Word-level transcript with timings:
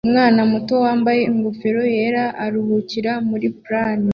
Umwana 0.07 0.41
muto 0.51 0.73
wambaye 0.85 1.21
ingofero 1.31 1.81
yera 1.95 2.23
aruhukira 2.43 3.11
muri 3.29 3.47
pram 3.63 4.01